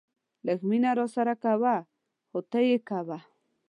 [0.45, 1.75] لږ مینه راسره کوه
[2.29, 3.19] خو تل یې کوه.